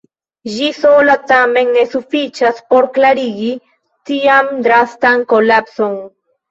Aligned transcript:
Ĝi 0.53 0.69
sola 0.77 1.17
tamen 1.31 1.69
ne 1.75 1.83
sufiĉas 1.91 2.65
por 2.73 2.89
klarigi 2.97 3.53
tian 4.13 4.53
drastan 4.69 5.33
kolapson. 5.37 6.01